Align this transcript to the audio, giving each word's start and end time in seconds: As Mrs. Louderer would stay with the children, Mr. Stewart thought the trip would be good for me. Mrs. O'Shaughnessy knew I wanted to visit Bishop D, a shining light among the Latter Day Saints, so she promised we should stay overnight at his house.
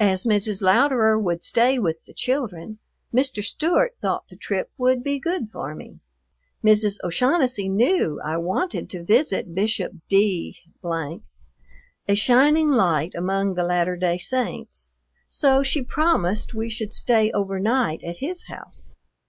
As 0.00 0.24
Mrs. 0.24 0.62
Louderer 0.62 1.16
would 1.16 1.44
stay 1.44 1.78
with 1.78 2.06
the 2.06 2.12
children, 2.12 2.80
Mr. 3.14 3.40
Stewart 3.40 3.92
thought 4.02 4.26
the 4.26 4.34
trip 4.34 4.72
would 4.76 5.04
be 5.04 5.20
good 5.20 5.48
for 5.52 5.76
me. 5.76 6.00
Mrs. 6.66 6.96
O'Shaughnessy 7.04 7.68
knew 7.68 8.20
I 8.24 8.36
wanted 8.36 8.90
to 8.90 9.04
visit 9.04 9.54
Bishop 9.54 9.92
D, 10.08 10.56
a 10.82 12.14
shining 12.16 12.70
light 12.72 13.14
among 13.14 13.54
the 13.54 13.62
Latter 13.62 13.94
Day 13.96 14.18
Saints, 14.18 14.90
so 15.28 15.62
she 15.62 15.82
promised 15.82 16.52
we 16.52 16.68
should 16.68 16.92
stay 16.92 17.30
overnight 17.30 18.02
at 18.02 18.16
his 18.16 18.46
house. 18.48 18.88